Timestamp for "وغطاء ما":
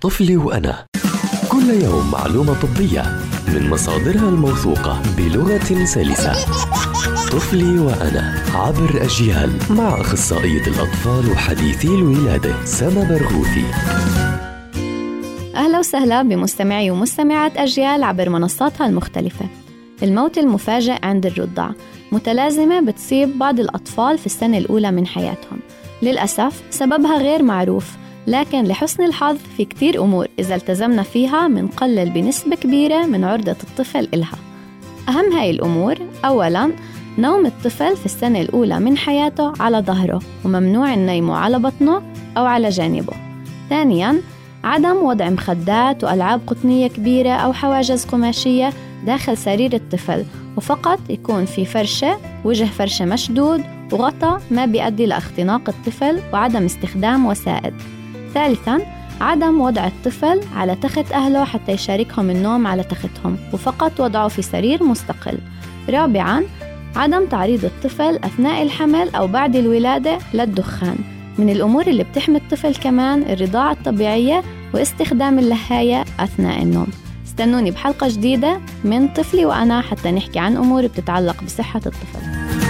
53.92-54.66